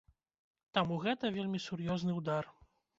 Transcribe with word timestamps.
Таму 0.79 0.97
гэта 1.05 1.33
вельмі 1.37 1.59
сур'ёзны 1.69 2.21
ўдар. 2.21 2.55